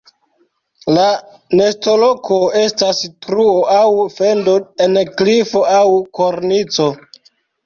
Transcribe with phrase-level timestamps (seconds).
[0.93, 1.03] La
[1.59, 3.85] nestoloko estas truo aŭ
[4.15, 5.85] fendo en klifo aŭ
[6.23, 6.91] kornico.